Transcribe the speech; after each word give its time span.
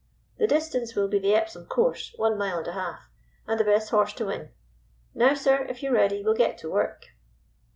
The 0.39 0.47
distance 0.47 0.95
will 0.95 1.07
be 1.07 1.19
the 1.19 1.35
Epsom 1.35 1.67
course, 1.67 2.11
one 2.17 2.35
mile 2.35 2.57
and 2.57 2.65
half, 2.65 3.07
and 3.45 3.59
the 3.59 3.63
best 3.63 3.91
horse 3.91 4.13
to 4.13 4.25
win. 4.25 4.49
Now, 5.13 5.35
sir, 5.35 5.63
if 5.65 5.83
you're 5.83 5.93
ready 5.93 6.23
we'll 6.23 6.33
get 6.33 6.57
to 6.57 6.71
work." 6.71 7.09